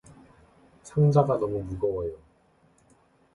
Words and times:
상자가 0.81 1.37
너무 1.37 1.59
무거워요. 1.61 2.17